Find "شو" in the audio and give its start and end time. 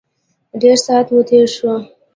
1.55-1.73